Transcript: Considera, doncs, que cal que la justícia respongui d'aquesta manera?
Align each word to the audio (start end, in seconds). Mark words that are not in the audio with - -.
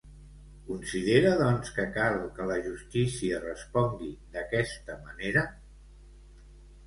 Considera, 0.67 1.33
doncs, 1.41 1.67
que 1.75 1.83
cal 1.97 2.15
que 2.37 2.47
la 2.51 2.55
justícia 2.69 3.41
respongui 3.43 4.09
d'aquesta 4.37 4.95
manera? 5.05 5.45